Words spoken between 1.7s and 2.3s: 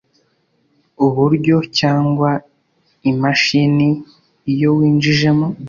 cyangwa